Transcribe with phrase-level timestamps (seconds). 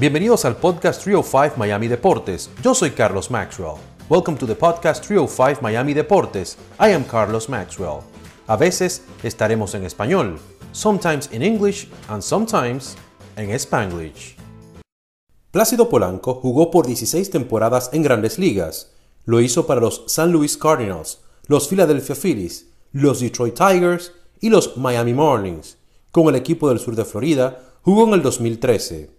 [0.00, 2.50] Bienvenidos al podcast 305 Miami Deportes.
[2.62, 3.78] Yo soy Carlos Maxwell.
[4.08, 6.56] Welcome to the podcast 305 Miami Deportes.
[6.78, 8.02] I am Carlos Maxwell.
[8.46, 10.38] A veces estaremos en español,
[10.70, 12.96] sometimes in English and sometimes
[13.36, 14.36] en Spanglish.
[15.50, 18.92] Plácido Polanco jugó por 16 temporadas en grandes ligas.
[19.24, 24.76] Lo hizo para los San Luis Cardinals, los Philadelphia Phillies, los Detroit Tigers y los
[24.76, 25.76] Miami Marlins.
[26.12, 29.17] Con el equipo del sur de Florida, jugó en el 2013.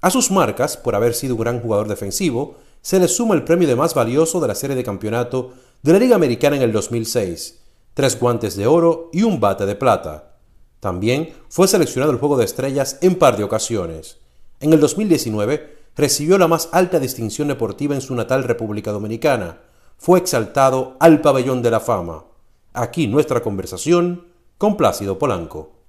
[0.00, 3.68] A sus marcas, por haber sido un gran jugador defensivo, se le suma el premio
[3.68, 7.60] de más valioso de la serie de campeonato de la Liga Americana en el 2006,
[7.92, 10.36] tres guantes de oro y un bate de plata.
[10.80, 14.18] También fue seleccionado al Juego de Estrellas en par de ocasiones.
[14.60, 19.58] En el 2019 recibió la más alta distinción deportiva en su natal República Dominicana.
[19.98, 22.24] Fue exaltado al Pabellón de la Fama.
[22.72, 25.79] Aquí nuestra conversación con Plácido Polanco.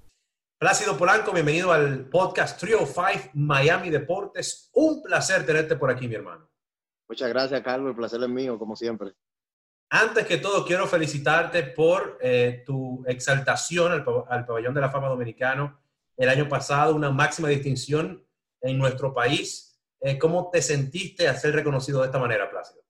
[0.62, 4.70] Plácido Polanco, bienvenido al podcast 305 Miami Deportes.
[4.74, 6.52] Un placer tenerte por aquí, mi hermano.
[7.10, 7.90] Muchas gracias, Carlos.
[7.90, 9.14] El placer es mío, como siempre.
[9.90, 15.08] Antes que todo, quiero felicitarte por eh, tu exaltación al, al, Pabellón de la Fama
[15.08, 15.82] Dominicano
[16.16, 18.24] el año pasado, una máxima distinción
[18.62, 19.82] en nuestro país.
[20.00, 22.84] Eh, ¿Cómo te sentiste a ser reconocido de esta manera, Plácido?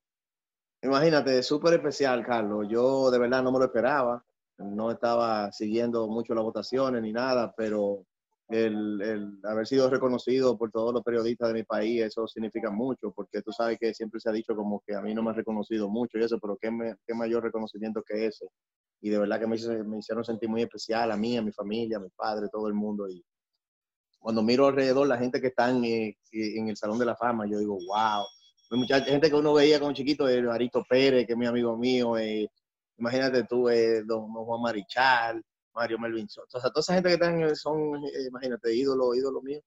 [0.81, 2.67] Imagínate, súper especial, Carlos.
[2.69, 4.25] Yo de verdad no me lo esperaba
[4.63, 8.05] no estaba siguiendo mucho las votaciones ni nada, pero
[8.49, 13.11] el, el, haber sido reconocido por todos los periodistas de mi país, eso significa mucho,
[13.15, 15.33] porque tú sabes que siempre se ha dicho como que a mí no me ha
[15.33, 18.47] reconocido mucho y eso, pero qué, me, qué mayor reconocimiento que ese.
[19.01, 21.97] Y de verdad que me, me, hicieron sentir muy especial a mí, a mi familia,
[21.97, 23.09] a mi padre, todo el mundo.
[23.09, 23.23] Y
[24.19, 27.57] cuando miro alrededor, la gente que está en, eh, el Salón de la Fama, yo
[27.57, 28.25] digo, wow.
[28.71, 32.17] Mucha gente que uno veía como chiquito, el Arito Pérez, que es mi amigo mío,
[32.17, 32.49] eh,
[33.01, 37.55] imagínate tú, eh, don, Juan Marichal, Mario Melvin o sea, toda esa gente que están
[37.55, 39.59] son, eh, imagínate, ídolo, ídolo mío.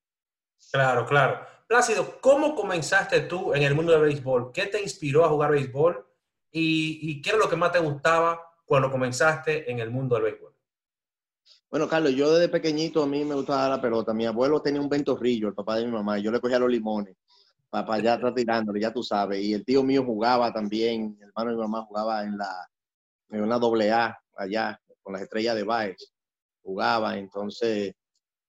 [0.71, 1.41] Claro, claro.
[1.67, 4.53] Plácido, ¿cómo comenzaste tú en el mundo del béisbol?
[4.53, 6.07] ¿Qué te inspiró a jugar béisbol?
[6.53, 10.25] ¿Y, y qué era lo que más te gustaba cuando comenzaste en el mundo del
[10.25, 10.55] béisbol?
[11.71, 14.15] Bueno, Carlos, yo desde pequeñito a mí me gustaba la pelota.
[14.15, 16.71] Mi abuelo tenía un ventorrillo, el papá de mi mamá, y yo le cogía los
[16.71, 17.17] limones
[17.69, 19.43] para allá atrás tirándole, ya tú sabes.
[19.43, 22.69] Y el tío mío jugaba también, el hermano de mi mamá jugaba en la,
[23.43, 26.13] una doble A allá con las estrellas de Baez,
[26.63, 27.93] jugaba, entonces,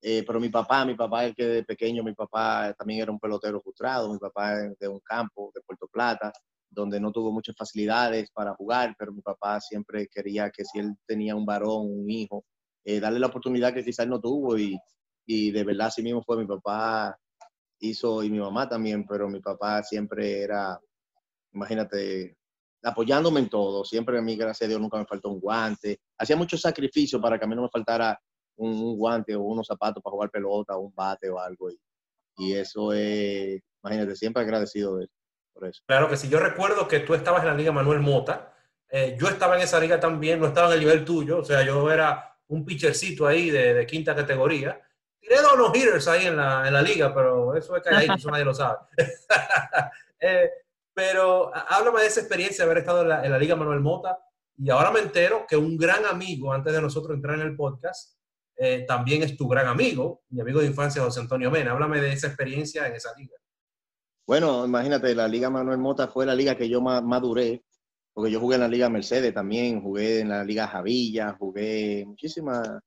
[0.00, 3.20] eh, pero mi papá, mi papá el que de pequeño, mi papá también era un
[3.20, 6.32] pelotero frustrado, mi papá de un campo de Puerto Plata,
[6.70, 10.94] donde no tuvo muchas facilidades para jugar, pero mi papá siempre quería que si él
[11.06, 12.44] tenía un varón, un hijo,
[12.84, 14.78] eh, darle la oportunidad que quizás no tuvo y,
[15.26, 17.16] y de verdad así mismo fue mi papá
[17.80, 20.78] hizo y mi mamá también, pero mi papá siempre era,
[21.52, 22.36] imagínate,
[22.86, 23.84] apoyándome en todo.
[23.84, 26.00] Siempre a mí, gracias a Dios, nunca me faltó un guante.
[26.18, 28.18] Hacía mucho sacrificio para que a mí no me faltara
[28.56, 31.70] un, guante o unos zapatos para jugar pelota o un bate o algo.
[31.70, 31.78] Y,
[32.38, 35.08] y eso es, imagínate, siempre agradecido de,
[35.52, 35.82] por eso.
[35.86, 36.28] Claro que sí.
[36.28, 38.54] Yo recuerdo que tú estabas en la Liga Manuel Mota.
[38.88, 41.38] Eh, yo estaba en esa liga también, no estaba en el nivel tuyo.
[41.38, 44.80] O sea, yo era un pitchercito ahí de, de quinta categoría.
[45.18, 48.06] Tiré dos no hitters ahí en la, en la liga, pero eso es que ahí,
[48.16, 48.78] eso nadie lo sabe.
[50.20, 50.50] eh,
[50.96, 54.18] pero háblame de esa experiencia de haber estado en la, Liga Manuel Mota
[54.56, 58.16] y ahora me entero que un gran amigo, antes de nosotros entrar en el podcast,
[58.56, 61.72] eh, también es tu gran amigo, mi amigo de infancia, José Antonio Mena.
[61.72, 63.34] Háblame de esa experiencia en esa liga.
[64.26, 67.62] Bueno, imagínate, la Liga Manuel Mota fue la liga que yo más maduré,
[68.14, 72.80] porque yo jugué en la Liga Mercedes también, jugué en la Liga Javilla, jugué muchísima,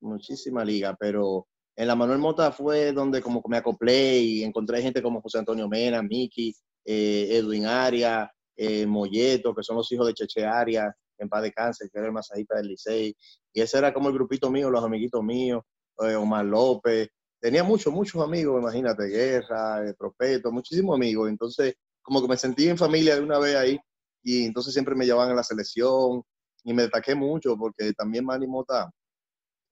[0.00, 5.02] muchísima liga, pero en la Manuel Mota fue donde como me acoplé y encontré gente
[5.02, 6.54] como José Antonio Mena, Miki,
[6.84, 11.52] eh, Edwin Arias, eh, Molleto, que son los hijos de Cheche Arias, en paz de
[11.52, 13.16] cáncer, que era el masajista del Licey.
[13.52, 15.62] Y ese era como el grupito mío, los amiguitos míos,
[15.98, 17.08] eh, Omar López.
[17.40, 21.28] Tenía muchos, muchos amigos, imagínate, Guerra, Propeto, muchísimos amigos.
[21.28, 23.78] Entonces, como que me sentí en familia de una vez ahí.
[24.22, 26.22] Y entonces siempre me llevaban a la selección
[26.64, 28.90] y me destaqué mucho porque también Manny Mota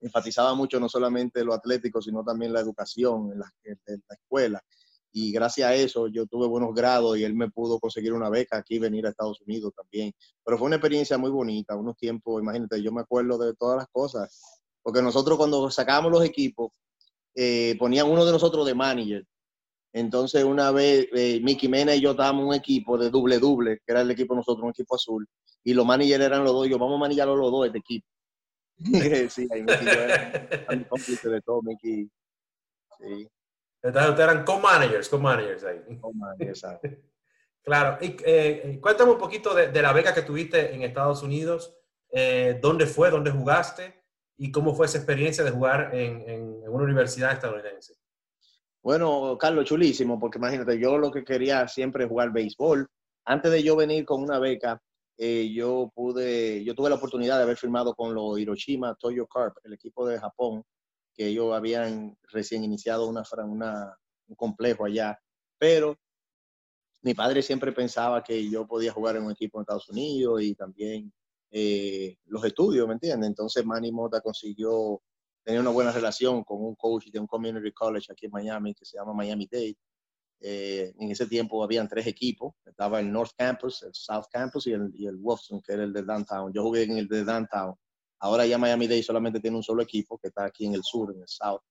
[0.01, 4.63] enfatizaba mucho no solamente lo atlético, sino también la educación en en la escuela
[5.11, 8.57] y gracias a eso yo tuve buenos grados y él me pudo conseguir una beca
[8.57, 10.13] aquí, venir a Estados Unidos también.
[10.43, 13.87] Pero fue una experiencia muy bonita, unos tiempos, imagínate, yo me acuerdo de todas las
[13.91, 16.71] cosas, porque nosotros cuando sacábamos los equipos,
[17.35, 19.25] eh, ponían uno de nosotros de manager.
[19.91, 23.91] Entonces una vez eh, Mickey Mena y yo estábamos un equipo de doble doble, que
[23.91, 25.27] era el equipo de nosotros, un equipo azul,
[25.63, 28.07] y los managers eran los dos, yo vamos a manillarlo los dos este equipo.
[29.29, 32.09] sí, ahí Mickey de todo, Mickey.
[32.99, 33.27] Sí.
[33.81, 35.81] Entonces ustedes eran co-managers, co-managers ahí.
[37.63, 37.97] claro.
[38.01, 41.75] Y, eh, cuéntame un poquito de, la beca que tuviste en Estados Unidos.
[42.11, 43.09] Eh, ¿Dónde fue?
[43.09, 44.03] ¿Dónde jugaste?
[44.37, 47.95] ¿Y cómo fue esa experiencia de jugar en, en, una universidad estadounidense?
[48.81, 52.87] Bueno, Carlos, chulísimo, porque imagínate, yo lo que quería siempre es jugar béisbol.
[53.25, 54.81] Antes de yo venir con una beca,
[55.17, 59.57] eh, yo pude, yo tuve la oportunidad de haber firmado con los Hiroshima Toyo Carp,
[59.65, 60.63] el equipo de Japón,
[61.19, 63.93] que ellos habían recién iniciado una, una,
[64.27, 65.19] un complejo allá.
[65.57, 65.97] Pero
[67.01, 70.55] mi padre siempre pensaba que yo podía jugar en un equipo en Estados Unidos y
[70.55, 71.11] también
[71.51, 73.27] eh, los estudios, ¿me entiendes?
[73.27, 75.01] Entonces Manny Mota consiguió
[75.43, 78.85] tener una buena relación con un coach de un community college aquí en Miami que
[78.85, 79.75] se llama Miami Dade.
[80.39, 84.71] Eh, en ese tiempo habían tres equipos, estaba el North Campus, el South Campus y
[84.71, 85.05] el, y
[85.65, 86.53] que era el de Downtown.
[86.53, 87.75] Yo jugué en el de Downtown.
[88.19, 91.13] Ahora ya Miami Dade solamente tiene un solo equipo que está aquí en el sur,
[91.13, 91.61] en el South.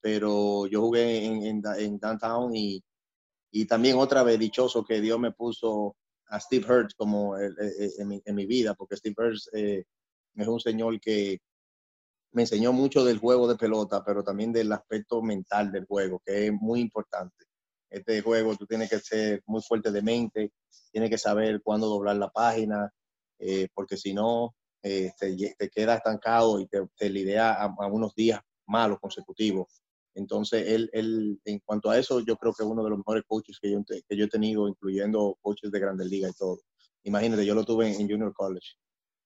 [0.00, 2.82] Pero yo jugué en, en, en Downtown y,
[3.50, 5.96] y también otra vez dichoso que Dios me puso
[6.28, 9.84] a Steve Hurts como en, mi, en, mi, vida, porque Steve Hurts eh,
[10.36, 11.40] es un señor que
[12.32, 16.46] me enseñó mucho del juego de pelota, pero también del aspecto mental del juego, que
[16.46, 17.46] es muy importante.
[17.90, 20.52] Este juego tú tienes que ser muy fuerte de mente,
[20.92, 22.92] tienes que saber cuándo doblar la página,
[23.40, 27.86] eh, porque si no, eh, te, te quedas estancado y te, te lidea a, a,
[27.86, 29.82] unos días malos consecutivos.
[30.14, 33.22] Entonces, él, él, en cuanto a eso, yo creo que es uno de los mejores
[33.26, 36.60] coaches que yo, que yo he tenido, incluyendo coaches de Grandes Ligas y todo.
[37.04, 38.76] Imagínate, yo lo tuve en, en Junior College.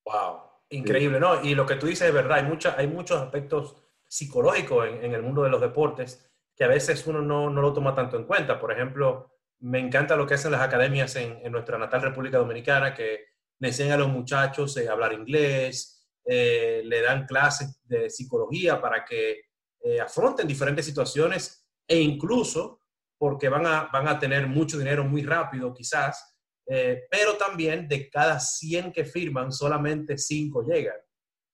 [0.04, 0.40] Wow,
[0.70, 1.42] increíble, ¿no?
[1.42, 5.14] Y lo que tú dices es verdad, hay, mucha, hay muchos aspectos psicológicos en, en,
[5.14, 8.24] el mundo de los deportes que a veces uno no, no, lo toma tanto en
[8.24, 8.60] cuenta.
[8.60, 9.30] Por ejemplo,
[9.60, 13.33] me encanta lo que hacen las academias en, en nuestra natal República Dominicana, que
[13.64, 19.02] le enseñan a los muchachos a hablar inglés, eh, le dan clases de psicología para
[19.02, 19.40] que
[19.82, 22.80] eh, afronten diferentes situaciones e incluso
[23.16, 28.10] porque van a, van a tener mucho dinero muy rápido quizás, eh, pero también de
[28.10, 31.00] cada 100 que firman, solamente 5 llegan.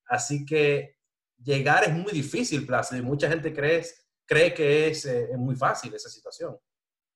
[0.07, 0.97] Así que
[1.41, 3.85] llegar es muy difícil, Plácido, y mucha gente cree,
[4.25, 6.57] cree que es, eh, es, muy fácil esa situación.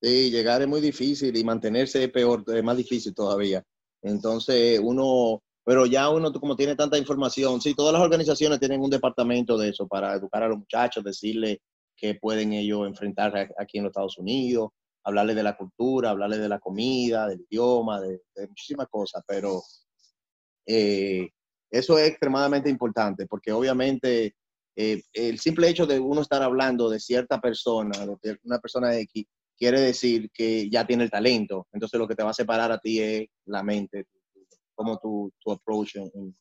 [0.01, 3.61] Sí, llegar es muy difícil y mantenerse es peor, es más difícil todavía.
[4.01, 8.89] Entonces, uno, pero ya uno como tiene tanta información, sí, todas las organizaciones tienen un
[8.89, 11.61] departamento de eso para educar a los muchachos, decirle
[11.95, 14.69] que pueden ellos enfrentar aquí en los Estados Unidos,
[15.03, 19.61] hablarles de la cultura, hablarles de la comida, del idioma, de, de muchísimas cosas, pero
[20.65, 21.29] eh,
[21.69, 24.35] eso es extremadamente importante porque obviamente
[24.75, 29.25] eh, el simple hecho de uno estar hablando de cierta persona, de una persona X,
[29.57, 31.67] quiere decir que ya tiene el talento.
[31.71, 34.05] Entonces lo que te va a separar a ti es la mente,
[34.73, 36.35] cómo tu, tu approach en,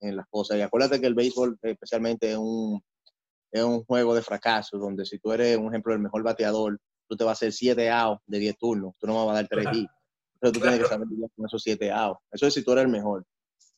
[0.00, 0.58] en, las cosas.
[0.58, 2.80] Y acuérdate que el béisbol especialmente es un,
[3.50, 7.16] es un juego de fracaso, donde si tú eres, un ejemplo, el mejor bateador, tú
[7.16, 9.66] te vas a hacer 7 outs de 10 turnos, tú no vas a dar 3
[9.72, 9.90] hits.
[10.40, 11.06] Pero tú tienes que saber
[11.36, 12.20] con esos 7 outs.
[12.32, 13.24] Eso es si tú eres el mejor.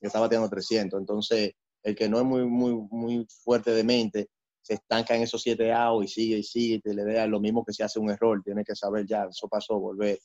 [0.01, 0.99] Yo estaba bateando 300.
[0.99, 1.53] Entonces,
[1.83, 4.29] el que no es muy, muy, muy fuerte de mente,
[4.65, 7.39] se estanca en esos 7 outs y sigue y sigue y te le da lo
[7.39, 8.41] mismo que si hace un error.
[8.43, 10.19] Tiene que saber ya, eso pasó, volver.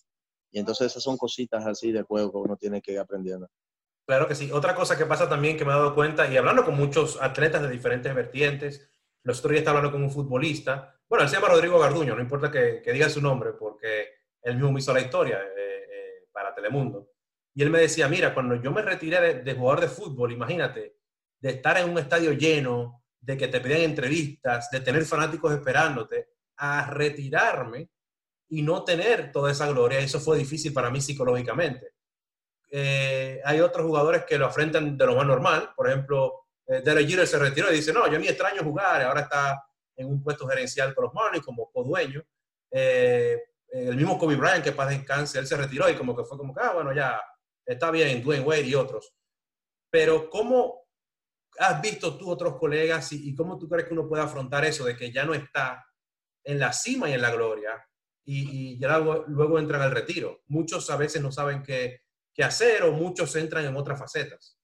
[0.50, 3.50] Y entonces esas son cositas así del juego que uno tiene que ir aprendiendo.
[4.08, 4.50] Claro que sí.
[4.52, 7.62] Otra cosa que pasa también que me he dado cuenta, y hablando con muchos atletas
[7.62, 8.90] de diferentes vertientes,
[9.24, 12.22] los otros días estaba hablando con un futbolista, bueno, él se llama Rodrigo Garduño, no
[12.22, 14.08] importa que, diga su nombre, porque
[14.42, 17.12] él mismo hizo la historia eh, eh, para Telemundo.
[17.54, 20.96] Y él me decía, mira, cuando yo me retiré de, de, jugador de fútbol, imagínate,
[21.42, 26.30] de estar en un estadio lleno, de que te pedían entrevistas, de tener fanáticos esperándote,
[26.58, 27.90] a retirarme
[28.50, 31.94] y no tener toda esa gloria, eso fue difícil para mí psicológicamente
[32.72, 35.72] eh, hay otros jugadores que lo afrentan de lo más normal.
[35.76, 39.22] Por ejemplo, eh, Derek Jeter se retiró y dice, no, yo mí extraño jugar, ahora
[39.22, 39.64] está
[39.96, 42.24] en un puesto gerencial con los Marlins como codueño.
[42.72, 46.38] Eh, el mismo Kobe Bryant, que para descanse, él se retiró y como que fue
[46.38, 47.22] como que, ah, bueno, ya
[47.66, 49.14] está bien, Dwayne Wade y otros.
[49.92, 50.89] Pero ¿cómo
[51.60, 54.96] has visto tú otros colegas y, cómo tú crees que uno puede afrontar eso de
[54.96, 55.86] que ya no está
[56.44, 57.86] en la cima y en la gloria
[58.26, 60.42] y, ya luego, luego entran al retiro?
[60.48, 62.02] Muchos a veces no saben que
[62.44, 64.58] hacer o muchos entran en otras facetas?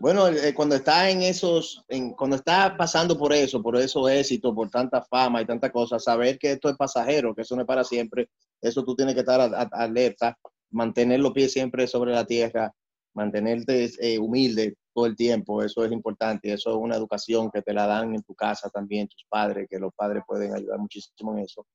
[0.00, 1.84] Bueno, eh, cuando está en esos,
[2.16, 6.38] cuando está pasando por eso, por esos éxitos, por tanta fama y tanta cosa, saber
[6.38, 8.28] que esto es pasajero, que eso no es para siempre,
[8.60, 10.36] eso tú tienes que estar a, a, alerta,
[10.70, 12.72] mantener los pies siempre sobre la tierra,
[13.14, 17.74] mantenerte eh, humilde todo el tiempo, eso es importante, eso es una educación que te
[17.74, 21.44] la dan en tu casa también, tus padres, que los padres pueden ayudar muchísimo en
[21.44, 21.66] eso.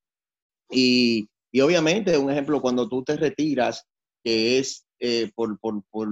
[0.71, 3.87] Y, y obviamente, un ejemplo, cuando tú te retiras,
[4.23, 6.09] que es eh, por, por, por,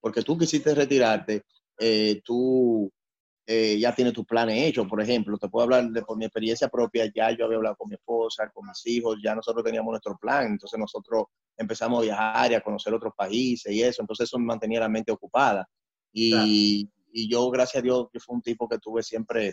[0.00, 1.42] porque tú quisiste retirarte,
[1.80, 2.88] eh, tú
[3.44, 4.86] eh, ya tienes tus planes hechos.
[4.86, 7.88] Por ejemplo, te puedo hablar de por mi experiencia propia, ya yo había hablado con
[7.88, 11.24] mi esposa, con mis hijos, ya nosotros teníamos nuestro plan, entonces nosotros
[11.56, 14.88] empezamos a viajar y a conocer otros países y eso, entonces eso me mantenía la
[14.88, 15.68] mente ocupada.
[16.14, 16.46] Y, claro.
[17.12, 19.52] y yo, gracias a Dios, yo fui un tipo que tuve siempre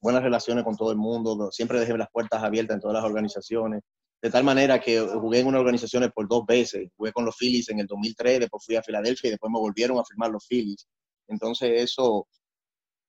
[0.00, 3.82] buenas relaciones con todo el mundo, siempre dejé las puertas abiertas en todas las organizaciones,
[4.20, 7.68] de tal manera que jugué en unas organizaciones por dos veces, jugué con los Phillies
[7.70, 10.86] en el 2003, después fui a Filadelfia y después me volvieron a firmar los Phillies.
[11.28, 12.28] Entonces eso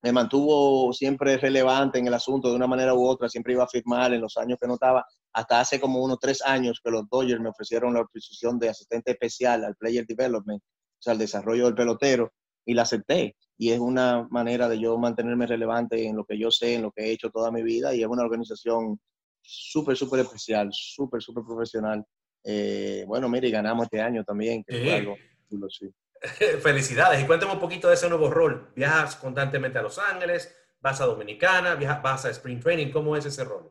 [0.02, 3.68] me mantuvo siempre relevante en el asunto de una manera u otra, siempre iba a
[3.68, 7.08] firmar en los años que no estaba, hasta hace como unos tres años que los
[7.08, 11.64] Dodgers me ofrecieron la posición de asistente especial al Player Development, o sea, al desarrollo
[11.64, 12.32] del pelotero,
[12.64, 13.36] y la acepté.
[13.56, 16.92] Y es una manera de yo mantenerme relevante en lo que yo sé, en lo
[16.92, 19.00] que he hecho toda mi vida, y es una organización
[19.42, 22.04] súper, súper especial, súper, súper profesional.
[22.42, 25.16] Eh, bueno, mire, ganamos este año también, que fue algo
[25.68, 25.92] sí.
[26.62, 27.22] Felicidades.
[27.22, 28.72] Y cuéntame un poquito de ese nuevo rol.
[28.74, 32.90] Viajas constantemente a Los Ángeles, vas a Dominicana, viajas, vas a Spring Training.
[32.90, 33.70] ¿Cómo es ese rol?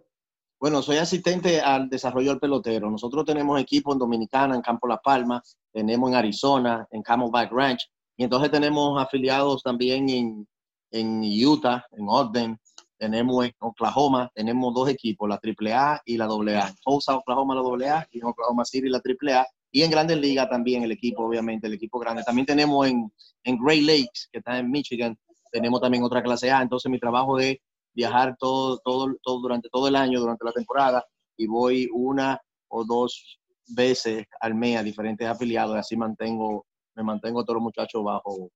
[0.59, 2.89] Bueno, soy asistente al desarrollo del pelotero.
[2.89, 5.41] Nosotros tenemos equipo en Dominicana, en Campo La Palma,
[5.73, 10.47] tenemos en Arizona, en Camelback Ranch, y entonces tenemos afiliados también en,
[10.91, 12.59] en Utah, en Ogden,
[12.97, 16.73] tenemos en Oklahoma, tenemos dos equipos, la AAA y la AA.
[16.83, 19.45] Tulsa, Oklahoma, la AA y en Oklahoma City la AAA.
[19.71, 22.23] Y en Grandes Ligas también el equipo, obviamente, el equipo grande.
[22.23, 23.11] También tenemos en,
[23.43, 25.17] en Great Lakes, que está en Michigan,
[25.51, 26.61] tenemos también otra clase A.
[26.61, 27.57] Entonces mi trabajo es
[27.93, 31.03] viajar todo, todo, todo durante todo el año, durante la temporada,
[31.37, 32.39] y voy una
[32.69, 37.63] o dos veces al mes a diferentes afiliados y así mantengo, me mantengo todos los
[37.63, 38.51] muchachos bajo,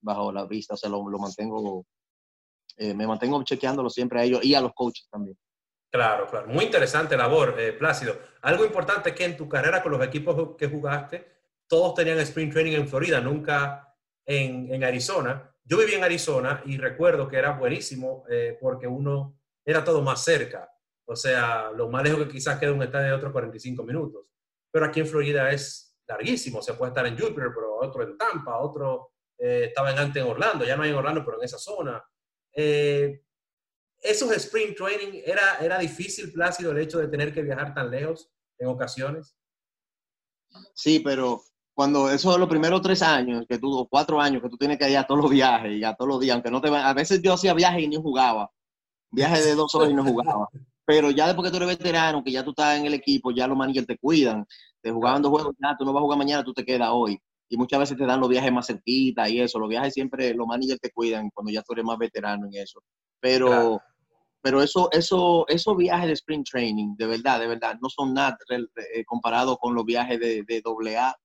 [0.00, 1.84] bajo la vista, o sea, lo, lo mantengo,
[2.76, 5.36] eh, me mantengo chequeándolo siempre a ellos y a los coaches también.
[5.90, 6.48] Claro, claro.
[6.48, 8.18] Muy interesante labor, eh, Plácido.
[8.42, 11.34] Algo importante es que en tu carrera con los equipos que jugaste,
[11.68, 13.94] todos tenían sprint training en Florida, nunca
[14.26, 15.54] en, Arizona.
[15.62, 20.24] Yo viví en Arizona y recuerdo que era buenísimo eh, porque uno era todo más
[20.24, 20.68] cerca.
[21.06, 24.26] O sea, lo más lejos que quizás queda un estadio de otros 45 minutos.
[24.72, 26.62] Pero aquí en Florida es larguísimo.
[26.62, 30.30] Se puede estar en Jupiter, pero otro en Tampa, otro eh, estaba en antes en
[30.30, 30.64] Orlando.
[30.64, 32.02] Ya no hay en Orlando, pero en esa zona.
[32.54, 33.22] Eh,
[34.00, 38.30] esos sprint training, ¿era, ¿era difícil, Plácido, el hecho de tener que viajar tan lejos
[38.58, 39.36] en ocasiones?
[40.74, 41.42] Sí, pero
[41.74, 44.96] cuando eso los primeros tres años, que tú, cuatro años, que tú tienes que ir
[44.98, 47.32] a todos los viajes y a todos los días, aunque no te a veces yo
[47.32, 48.50] hacía viajes y no jugaba,
[49.10, 50.48] viajes de dos horas y no jugaba.
[50.86, 53.46] Pero ya después que tú eres veterano, que ya tú estás en el equipo, ya
[53.46, 54.46] los managers te cuidan,
[54.82, 57.18] te jugaban dos juegos, ya tú no vas a jugar mañana, tú te quedas hoy.
[57.48, 60.46] Y muchas veces te dan los viajes más cerquita y eso, los viajes siempre, los
[60.46, 62.80] managers te cuidan cuando ya tú eres más veterano en eso.
[63.20, 63.80] Pero
[64.44, 68.36] pero eso, eso, esos viajes de sprint training, de verdad, de verdad, no son nada
[68.50, 70.62] eh, comparado con los viajes de, de
[70.98, 71.16] AA.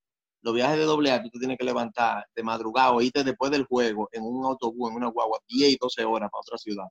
[0.42, 4.08] Los viajes de AA, tú tienes que levantar de madrugada o irte después del juego
[4.13, 6.86] en un autobús, en una guagua, 10 y 12 horas para otra ciudad.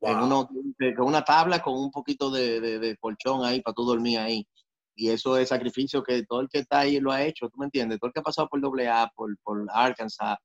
[0.00, 4.46] Con una tabla con un poquito de, de, colchón ahí para tú dormir ahí.
[4.94, 7.66] Y eso es sacrificio que todo el que está ahí lo ha hecho, ¿tú me
[7.66, 7.98] entiendes?
[7.98, 10.38] Todo el que ha pasado por AA, por, por Arkansas,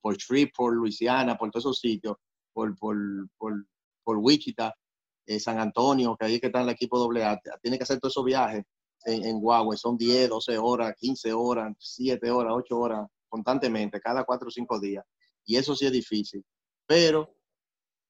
[0.00, 0.16] por
[0.56, 2.16] por Luisiana, por todos esos sitios,
[2.52, 2.96] por, por,
[3.36, 3.64] por
[4.08, 4.74] por Wichita,
[5.26, 8.00] eh, San Antonio, que ahí es que está en el equipo AA, tiene que hacer
[8.00, 8.64] todos esos viajes
[9.04, 14.24] en, en Huawei, son 10, 12 horas, 15 horas, 7 horas, 8 horas, constantemente, cada
[14.24, 15.04] 4 o 5 días.
[15.44, 16.42] Y eso sí es difícil.
[16.86, 17.37] Pero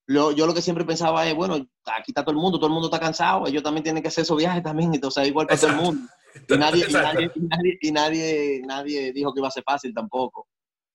[0.09, 2.73] lo, yo lo que siempre pensaba es, bueno, aquí está todo el mundo, todo el
[2.73, 5.71] mundo está cansado, ellos también tienen que hacer esos viajes también, entonces igual para todo
[5.71, 6.09] el mundo.
[6.49, 10.47] Y nadie, y nadie, y nadie, nadie, dijo que iba a ser fácil tampoco.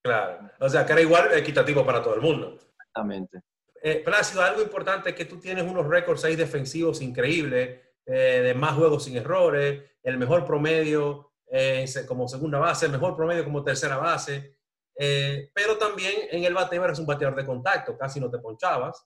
[0.04, 2.58] Claro, o sea, que era igual equitativo para todo el mundo.
[2.58, 3.42] Exactamente.
[3.84, 8.54] Eh, Plácido, algo importante es que tú tienes unos récords ahí defensivos increíbles, eh, de
[8.56, 13.64] más juegos sin errores, el mejor promedio eh, como segunda base, el mejor promedio como
[13.64, 14.58] tercera base,
[14.96, 19.06] eh, pero también en el bateo eres un bateador de contacto, casi no te ponchabas.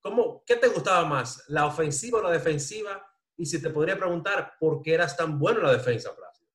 [0.00, 3.04] ¿cómo, ¿Qué te gustaba más, la ofensiva o la defensiva?
[3.36, 6.48] Y si te podría preguntar, ¿por qué eras tan bueno en la defensa, Plácido?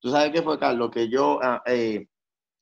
[0.00, 1.62] Tú sabes qué fue, Carlos, que yo ah,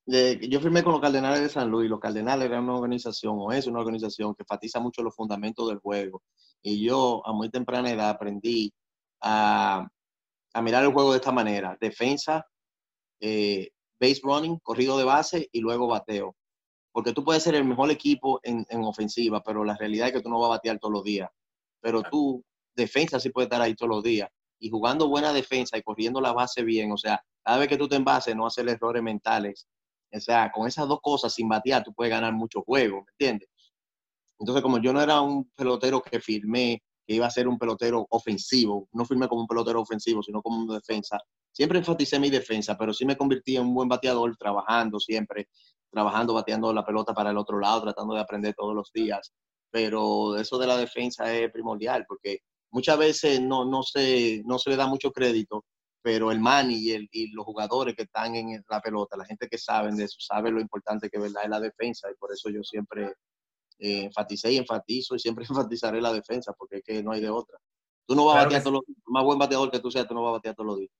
[0.06, 1.88] yo firmé con los Cardenales de San Luis.
[1.88, 5.78] Los Cardenales eran una organización, o es una organización que enfatiza mucho los fundamentos del
[5.78, 6.22] juego.
[6.62, 8.72] Y yo a muy temprana edad aprendí
[9.22, 9.86] a,
[10.52, 11.76] a mirar el juego de esta manera.
[11.80, 12.46] Defensa,
[13.20, 13.70] eh,
[14.00, 16.36] base running, corrido de base y luego bateo.
[16.92, 20.20] Porque tú puedes ser el mejor equipo en, en, ofensiva, pero la realidad es que
[20.20, 21.28] tú no vas a batear todos los días.
[21.80, 22.44] Pero tú,
[22.76, 24.28] defensa, sí puedes estar ahí todos los días.
[24.60, 27.88] Y jugando buena defensa y corriendo la base bien, o sea, cada vez que tú
[27.88, 29.66] te envases, no hacer errores mentales
[30.16, 33.48] o sea, con esas dos cosas, sin batear, tú puedes ganar muchos juegos, ¿me entiendes?
[34.38, 38.06] Entonces, como yo no era un pelotero que firmé que iba a ser un pelotero
[38.10, 41.18] ofensivo, no firmé como un pelotero ofensivo, sino como un defensa,
[41.54, 45.48] siempre enfaticé mi defensa, pero sí me convertí en un buen bateador, trabajando siempre,
[45.90, 49.32] trabajando, bateando la pelota para el otro lado, tratando de aprender todos los días.
[49.70, 54.70] Pero eso de la defensa es primordial, porque muchas veces no, no, se, no se
[54.70, 55.64] le da mucho crédito
[56.04, 59.90] pero el manager y los jugadores que están en la pelota, la gente que sabe
[59.90, 61.44] de eso, sabe lo importante que ¿verdad?
[61.44, 63.14] es la defensa y por eso yo siempre
[63.78, 67.30] eh, enfaticé y enfatizo y siempre enfatizaré la defensa porque es que no hay de
[67.30, 67.58] otra.
[68.06, 68.98] Tú no vas a batear todos los días.
[69.06, 70.92] Más buen bateador que tú seas, tú no vas a batear todos los días.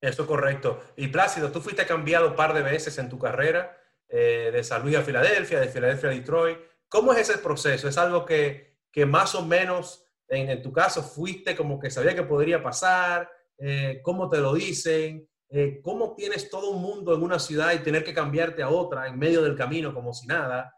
[0.00, 0.80] Eso es correcto.
[0.96, 3.76] Y Plácido, tú fuiste cambiado un par de veces en tu carrera,
[4.08, 6.58] eh, de San Luis a Filadelfia, de Filadelfia a Detroit.
[6.88, 7.88] ¿Cómo es ese proceso?
[7.88, 12.22] ¿Es algo que, que más o menos, en, tu caso, fuiste como que sabía que
[12.22, 13.28] podría pasar?
[13.58, 15.28] Eh, ¿Cómo te lo dicen?
[15.50, 19.08] Eh, ¿Cómo tienes todo un mundo en una ciudad y tener que cambiarte a otra
[19.08, 20.74] en medio del camino como si nada?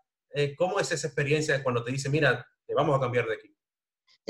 [0.56, 3.52] ¿Cómo es esa experiencia cuando te dicen, mira, te vamos a cambiar de aquí?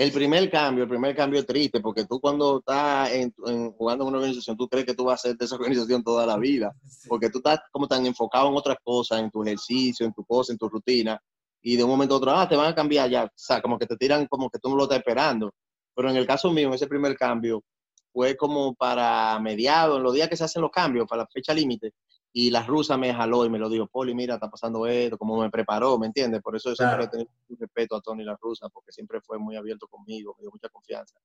[0.01, 3.31] El primer cambio, el primer cambio es triste, porque tú cuando estás en,
[3.73, 6.25] jugando en una organización, tú crees que tú vas a ser de esa organización toda
[6.25, 6.73] la vida,
[7.07, 10.53] porque tú estás como tan enfocado en otras cosas, en tu ejercicio, en tu cosa,
[10.53, 11.21] en tu rutina,
[11.61, 13.79] y de un momento a otro, ah, te van a cambiar ya, o sea, como
[13.79, 15.53] que te tiran como que tú no lo estás esperando.
[15.95, 17.63] Pero en el caso mío, en ese primer cambio,
[18.11, 21.53] fue como para mediados, en los días que se hacen los cambios, para la fecha
[21.53, 21.93] límite,
[22.33, 25.41] y la rusa me jaló y me lo dijo, Poli, mira, está pasando esto, como
[25.41, 26.41] me preparó, ¿me entiendes?
[26.43, 29.39] Por eso yo siempre he tenido un respeto a Tony la rusa, porque siempre fue
[29.39, 31.19] muy abierto conmigo, me dio mucha confianza.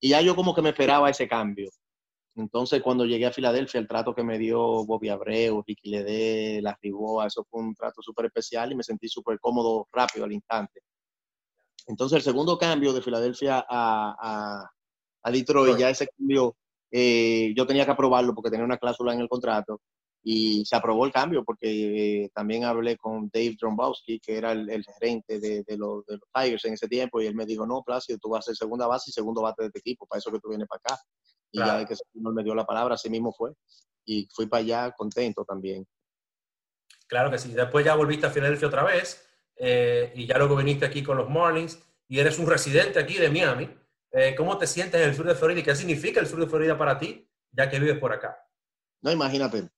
[0.00, 1.70] Y ya yo como que me esperaba ese cambio.
[2.34, 6.76] Entonces, cuando llegué a Filadelfia, el trato que me dio Bobby Abreu, Ricky Ledé, La
[6.80, 10.82] Riboa, eso fue un trato súper especial y me sentí súper cómodo rápido al instante.
[11.86, 14.70] Entonces, el segundo cambio de Filadelfia a, a,
[15.22, 16.56] a Detroit, ya ese cambio,
[16.90, 19.80] eh, yo tenía que aprobarlo porque tenía una cláusula en el contrato
[20.30, 24.68] y se aprobó el cambio porque eh, también hablé con Dave Drombowski, que era el,
[24.68, 27.66] el gerente de, de, los, de, los, Tigers en ese tiempo, y él me dijo,
[27.66, 30.18] no, Plácido, tú vas a ser segunda base y segundo bate de este equipo, para
[30.18, 31.02] eso que tú vienes para acá.
[31.50, 31.72] Y claro.
[31.72, 33.52] ya de que no me dio la palabra, así mismo fue.
[34.04, 35.86] Y fui para allá contento también.
[37.06, 37.54] Claro que sí.
[37.54, 41.30] Después ya volviste a Filadelfia otra vez, eh, y ya luego viniste aquí con los
[41.30, 43.70] Marlins, y eres un residente aquí de Miami.
[44.12, 46.48] Eh, ¿Cómo te sientes en el sur de Florida y qué significa el sur de
[46.48, 48.36] Florida para ti, ya que vives por acá?
[49.00, 49.70] No, imagínate,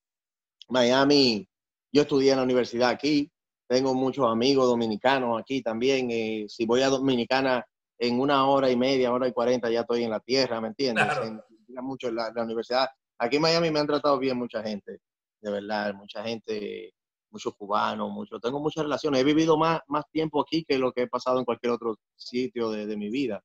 [0.71, 1.49] Miami,
[1.93, 3.31] yo estudié en la universidad aquí,
[3.71, 6.11] tengo muchos amigos dominicanos aquí también.
[6.11, 7.65] Eh, si voy a Dominicana
[7.99, 11.05] en una hora y media, hora y cuarenta, ya estoy en la tierra, ¿me entiendes?
[11.05, 11.25] Claro.
[11.25, 11.41] En,
[11.85, 12.89] mucho la, la, universidad.
[13.19, 14.99] Aquí en Miami me han tratado bien mucha gente,
[15.41, 16.93] de verdad, mucha gente,
[17.31, 18.41] muchos cubanos, mucho.
[18.41, 19.21] Tengo muchas relaciones.
[19.21, 22.71] He vivido más, más tiempo aquí que lo que he pasado en cualquier otro sitio
[22.71, 23.41] de, de mi vida.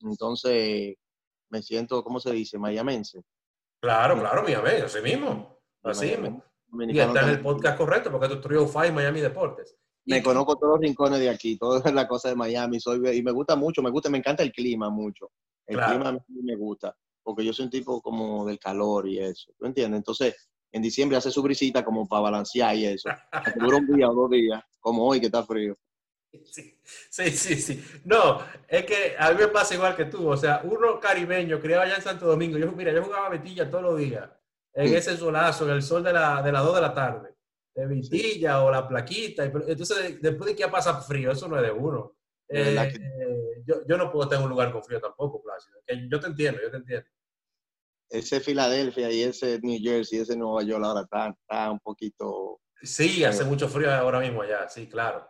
[0.00, 0.96] Entonces,
[1.48, 2.58] me siento, ¿cómo se dice?
[2.58, 3.22] Mayamense.
[3.80, 5.58] Claro, claro, mi amigo, así mismo.
[5.82, 6.44] Así mismo.
[6.72, 9.76] Y está en el podcast correcto, porque tú Trio 5 Miami Deportes.
[10.06, 12.80] Me y conozco todos los rincones de aquí, toda la cosa de Miami.
[12.80, 15.30] Soy, y me gusta mucho, me gusta, me encanta el clima mucho.
[15.66, 15.92] El claro.
[15.92, 19.52] clima a mí me gusta, porque yo soy un tipo como del calor y eso.
[19.58, 19.98] ¿Tú entiendes?
[19.98, 23.10] Entonces, en diciembre hace su brisita como para balancear y eso.
[23.56, 25.76] Dura un día o dos días, como hoy que está frío.
[26.50, 26.78] Sí,
[27.10, 27.84] sí, sí, sí.
[28.06, 30.26] No, es que a mí me pasa igual que tú.
[30.26, 32.56] O sea, uno caribeño, criado allá en Santo Domingo.
[32.56, 34.30] Yo, mira, yo jugaba Betilla todos los días
[34.74, 37.34] en ese solazo, en el sol de, la, de las 2 de la tarde,
[37.74, 38.62] de Vitilla sí.
[38.62, 39.44] o la plaquita.
[39.44, 42.16] Entonces, después de que ya pasa frío, eso no es de uno.
[42.48, 45.78] Eh, eh, yo, yo, no puedo estar en un lugar con frío tampoco, Plácido.
[46.10, 47.08] Yo te entiendo, yo te entiendo.
[48.10, 52.60] Ese Filadelfia y ese New Jersey, ese Nueva York ahora está, está un poquito...
[52.82, 55.26] Sí, hace mucho frío ahora mismo allá, sí, claro.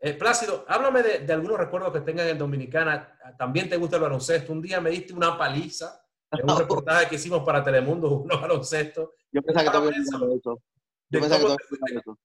[0.00, 3.16] Eh, Plácido, háblame de, de, algunos recuerdos que tengas en Dominicana.
[3.38, 4.52] También te gusta el baloncesto.
[4.52, 9.14] Un día me diste una paliza en un reportaje que hicimos para Telemundo, uno baloncesto.
[9.32, 10.62] Yo pensaba que tú habías olvidado eso.
[11.10, 12.18] Yo pensaba que olvidado eso.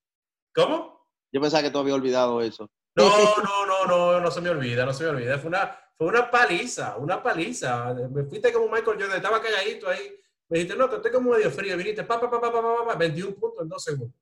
[0.55, 1.07] ¿Cómo?
[1.31, 2.69] Yo pensaba que tú habías olvidado eso.
[2.95, 5.39] No, no, no, no, no se me olvida, no se me olvida.
[5.39, 7.93] Fue una, fue una paliza, una paliza.
[8.11, 10.15] Me fuiste como Michael Jordan, estaba calladito ahí.
[10.49, 11.75] Me dijiste, no, que estoy como medio frío.
[11.75, 14.15] Viniste, pa, pa, pa, pa, pa, pa, pa 21 puntos en dos segundos.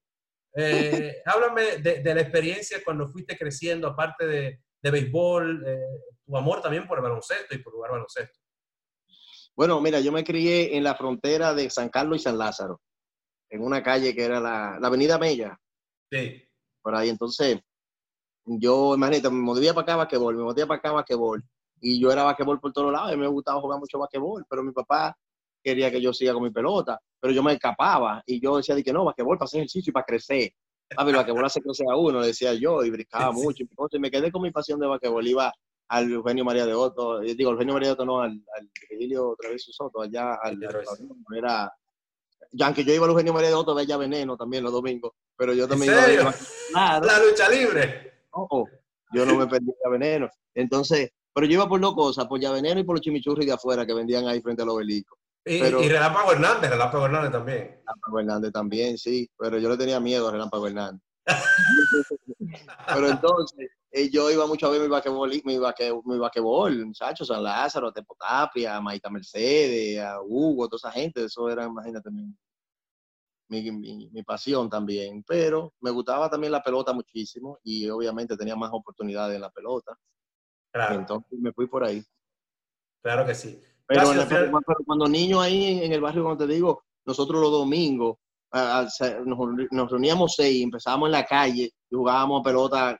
[0.54, 5.80] Eh, háblame de, de, la experiencia cuando fuiste creciendo, aparte de, de béisbol, eh,
[6.26, 8.40] tu amor también por el baloncesto y por jugar baloncesto.
[9.56, 12.82] Bueno, mira, yo me crié en la frontera de San Carlos y San Lázaro,
[13.50, 15.58] en una calle que era la, la Avenida Mella.
[16.12, 16.44] Sí.
[16.82, 17.60] Por ahí, entonces,
[18.46, 21.44] yo, imagínate, me movía para acá basquetbol, me movía para acá basquetbol,
[21.82, 24.72] y yo era basquetbol por todos lados, y me gustaba jugar mucho basquetbol, pero mi
[24.72, 25.16] papá
[25.64, 28.84] quería que yo siga con mi pelota, pero yo me escapaba, y yo decía de
[28.84, 30.52] que no, basquetbol para hacer ejercicio y para crecer.
[30.98, 33.64] A ver, basquetbol hace crecer a uno, decía yo, y brincaba mucho.
[33.64, 35.54] Entonces me quedé con mi pasión de basquetbol, iba
[35.92, 39.74] al Eugenio María de Otto, digo, Eugenio María de Otto no, al, al Virgilio Travieso
[39.74, 41.70] Soto, allá al, al era,
[42.54, 45.54] ya aunque yo iba al Eugenio María de Otto, veía Veneno también los domingos, pero
[45.54, 46.22] yo también ¿En serio?
[46.22, 46.34] iba.
[46.74, 48.26] La lucha libre.
[48.32, 48.66] Oh,
[49.14, 50.30] yo no me perdía Veneno.
[50.56, 53.52] Entonces, pero yo iba por dos cosas, por ya Veneno y por los chimichurri de
[53.52, 55.18] afuera que vendían ahí frente al obelisco.
[55.44, 57.82] Y, pero, y Relámpago Hernández, Relámpago Hernández también.
[57.86, 61.02] Relámpago Hernández también, sí, pero yo le tenía miedo a Relámpago Hernández.
[62.94, 67.28] pero entonces, eh, yo iba mucho a ver mi basquetbol, mi, basquetbol, mi basquetbol, muchachos,
[67.28, 72.34] San Lázaro, Tepo Tapia, Maita Mercedes, a Hugo, toda esa gente, eso era, imagínate, mi,
[73.50, 79.36] mi, pasión también, pero me gustaba también la pelota muchísimo y obviamente tenía más oportunidades
[79.36, 79.98] en la pelota.
[80.72, 80.96] Claro.
[80.96, 82.02] Entonces me fui por ahí.
[83.04, 83.62] Claro que sí.
[83.88, 84.06] Pero,
[84.86, 88.18] cuando niño ahí en el barrio, como te digo, nosotros los domingos
[88.54, 93.00] nos, reuníamos seis, empezábamos en la calle y jugábamos pelota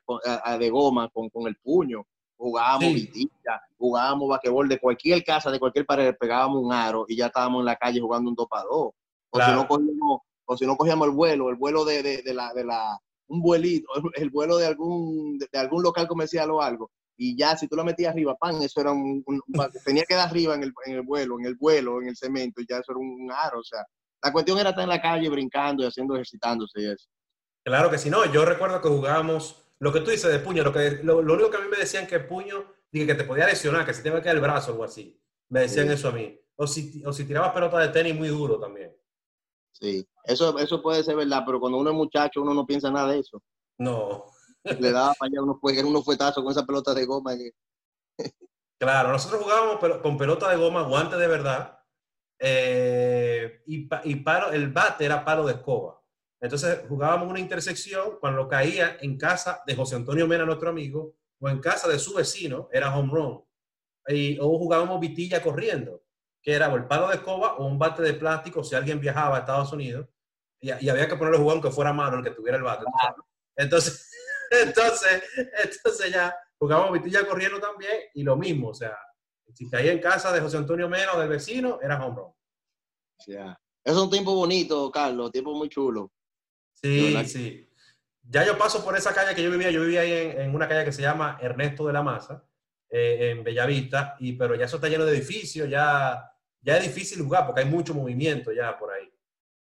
[0.60, 2.06] de goma con, con el puño,
[2.38, 7.28] jugábamos vitilla, jugábamos basquetbol de cualquier casa, de cualquier pared, pegábamos un aro y ya
[7.28, 8.92] estábamos en la calle jugando un 2 para 2.
[9.34, 12.54] O si no cogíamos o si no cogíamos el vuelo, el vuelo de, de, la,
[12.54, 17.38] de la, un vuelito, el vuelo de algún, de, algún local comercial o algo, y
[17.38, 19.24] ya si tú lo metías arriba, pan, eso era un,
[19.86, 22.62] tenía que dar arriba en el, en el, vuelo, en el vuelo, en el cemento,
[22.62, 23.86] y ya eso era un aro, o sea,
[24.24, 27.10] la cuestión era estar en la calle brincando y haciendo, ejercitándose y eso.
[27.64, 30.74] Claro que sí, no, yo recuerdo que jugábamos, lo que tú dices de puño, lo,
[30.74, 33.86] que, lo, único que a mí me decían que puño, dije que te podía lesionar,
[33.86, 36.12] que se te iba a caer el brazo o algo así, me decían eso a
[36.12, 38.96] mí, o si, o si tirabas pelota de tenis muy duro también.
[39.72, 43.12] Sí, eso, eso puede ser verdad, pero cuando uno es muchacho uno no piensa nada
[43.12, 43.42] de eso.
[43.78, 44.26] No.
[44.80, 47.34] Le daba para allá uno fue, uno fuetazo con esa pelota de goma.
[48.80, 51.81] claro, nosotros jugábamos con pelota de goma, guante de verdad,
[52.44, 56.02] eh, y, y palo, el bate era palo de escoba.
[56.40, 61.50] Entonces jugábamos una intersección cuando caía en casa de José Antonio Mena, nuestro amigo, o
[61.50, 63.44] en casa de su vecino, era home run.
[64.08, 66.02] Y, o jugábamos vitilla corriendo
[66.42, 69.38] que era o el palo de escoba o un bate de plástico si alguien viajaba
[69.38, 70.08] a Estados Unidos
[70.60, 72.86] y, había que ponerle jugador que fuera malo el que tuviera el bate.
[73.56, 74.12] Entonces,
[74.52, 75.24] entonces,
[75.64, 78.98] entonces ya jugábamos vitilla corriendo también y lo mismo, o sea,
[79.54, 82.34] si caía en casa de José Antonio Mena o del vecino, era home run.
[83.28, 83.60] Ya.
[83.84, 86.12] Es un tiempo bonito, Carlos, tiempo muy chulo.
[86.74, 87.68] Sí, sí.
[88.24, 90.68] Ya yo paso por esa calle que yo vivía, yo vivía ahí en, en una
[90.68, 92.44] calle que se llama Ernesto de la Maza,
[92.90, 96.28] eh, en Bellavista, y, pero ya eso está lleno de edificios, ya
[96.62, 99.12] ya es difícil jugar porque hay mucho movimiento ya por ahí.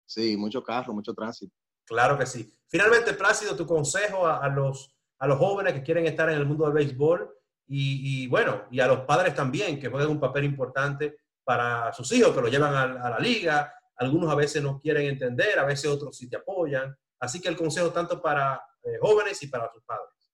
[0.06, 1.54] Sí, mucho carro, mucho tránsito.
[1.84, 2.54] Claro que sí.
[2.68, 6.64] Finalmente, Plácido, tu consejo a, los, a los jóvenes que quieren estar en el mundo
[6.64, 7.32] del béisbol
[7.72, 12.34] y, bueno, y a los padres también, que juegan un papel importante para sus hijos,
[12.34, 13.72] que lo llevan a, la liga.
[13.96, 16.96] Algunos a veces no quieren entender, a veces otros sí te apoyan.
[17.20, 20.32] Así que el consejo tanto para eh, jóvenes y para sus padres.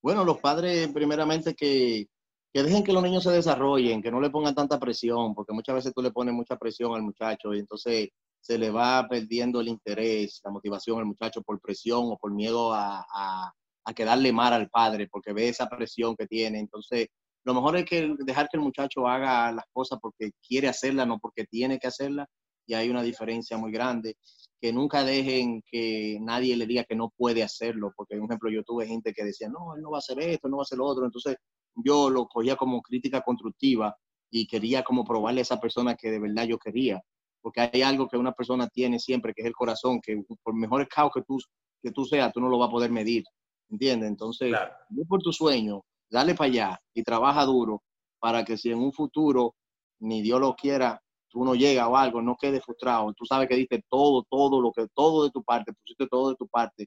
[0.00, 2.06] Bueno, los padres primeramente que,
[2.52, 5.74] que dejen que los niños se desarrollen, que no le pongan tanta presión, porque muchas
[5.74, 8.10] veces tú le pones mucha presión al muchacho y entonces
[8.40, 12.72] se le va perdiendo el interés, la motivación al muchacho por presión o por miedo
[12.72, 13.52] a, a,
[13.88, 16.58] a quedarle mal al padre, porque ve esa presión que tiene.
[16.58, 17.08] Entonces,
[17.44, 21.18] lo mejor es que dejar que el muchacho haga las cosas porque quiere hacerlas, no
[21.18, 22.28] porque tiene que hacerlas,
[22.66, 24.16] y hay una diferencia muy grande.
[24.60, 28.62] Que nunca dejen que nadie le diga que no puede hacerlo, porque, por ejemplo, yo
[28.62, 30.76] tuve gente que decía, no, él no va a hacer esto, no va a hacer
[30.76, 31.06] lo otro.
[31.06, 31.36] Entonces,
[31.74, 33.96] yo lo cogía como crítica constructiva
[34.30, 37.00] y quería como probarle a esa persona que de verdad yo quería.
[37.40, 40.86] Porque hay algo que una persona tiene siempre, que es el corazón, que por mejor
[40.88, 41.38] caos que tú,
[41.82, 43.24] que tú seas, tú no lo vas a poder medir.
[43.70, 44.08] ¿Entiendes?
[44.08, 44.74] Entonces, claro.
[45.08, 47.82] por tu sueño, dale para allá y trabaja duro
[48.18, 49.54] para que si en un futuro,
[50.00, 53.12] ni Dios lo quiera, tú no llegas o algo, no quedes frustrado.
[53.12, 56.36] Tú sabes que diste todo, todo lo que, todo de tu parte, pusiste todo de
[56.36, 56.86] tu parte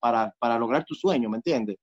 [0.00, 1.76] para, para lograr tu sueño, ¿me entiendes?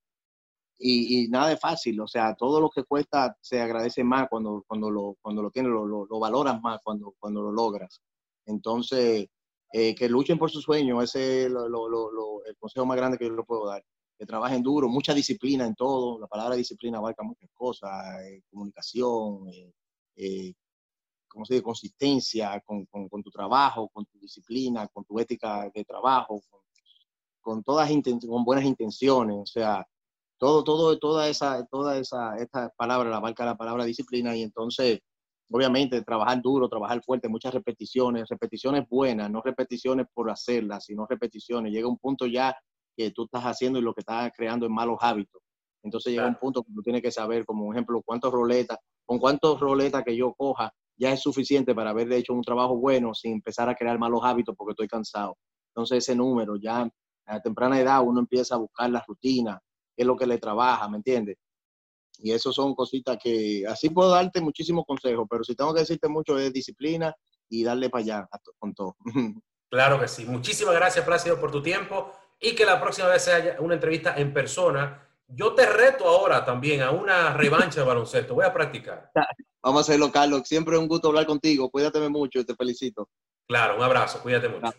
[0.80, 4.89] y, nada es fácil, o sea, todo lo que cuesta se agradece más cuando, cuando,
[4.89, 8.02] lo, cuando lo tienes, lo, lo, valoras más cuando, cuando lo logras.
[8.45, 9.28] Entonces,
[9.73, 13.43] eh, que luchen por su sueño, ese es el consejo más grande que yo le
[13.43, 13.84] puedo dar.
[14.20, 16.20] Que trabajen duro, mucha disciplina en todo.
[16.20, 19.74] La palabra disciplina abarca muchas cosas, eh, comunicación, eh,
[20.18, 20.54] eh
[21.30, 21.64] ¿cómo se dice?
[21.64, 26.60] Consistencia con, con, tu trabajo, con tu disciplina, con tu ética de trabajo, con,
[27.40, 27.90] con todas
[28.28, 29.38] con buenas intenciones.
[29.38, 29.88] O sea,
[30.38, 35.00] todo, todo, toda esa, toda esa, esta palabra, la marca la palabra disciplina y entonces,
[35.50, 41.72] obviamente, trabajar duro, trabajar fuerte, muchas repeticiones, repeticiones buenas, no repeticiones por hacerlas, sino repeticiones.
[41.72, 42.56] Llega un punto ya
[43.00, 45.42] que tú estás haciendo y lo que estás creando es malos hábitos.
[45.82, 49.58] Entonces llega un punto que tú tienes que saber, como ejemplo, cuántos roletas, con cuántos
[49.58, 53.70] roletas que yo coja, ya es suficiente para haber hecho un trabajo bueno sin empezar
[53.70, 55.38] a crear malos hábitos porque estoy cansado.
[55.70, 56.90] Entonces ese número ya
[57.26, 59.58] a temprana edad uno empieza a buscar la rutina,
[59.96, 61.38] es lo que le trabaja, ¿me entiendes?
[62.18, 66.10] Y eso son cositas que así puedo darte muchísimos consejos, pero si tengo que decirte
[66.10, 67.16] mucho es disciplina
[67.48, 68.98] y darle para allá con todo.
[69.72, 70.26] Claro que sí.
[70.26, 74.34] Muchísimas gracias, Plácido, por tu tiempo y que la próxima vez sea una entrevista en
[74.34, 75.06] persona.
[75.28, 78.34] Yo te reto ahora también a una revancha de baloncesto.
[78.34, 79.12] Voy a practicar.
[79.62, 80.43] Vamos a hacerlo, Carlos.
[80.45, 81.69] Siempre es un gusto hablar contigo.
[81.69, 83.10] Cuídate mucho y te felicito.
[83.47, 84.21] Claro, un abrazo.
[84.21, 84.73] Cuídate mucho.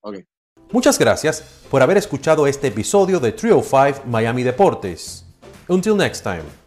[0.00, 0.24] Okay.
[0.70, 5.24] Muchas gracias por haber escuchado este episodio de Trio 5 Miami Deportes.
[5.68, 6.61] Until next time.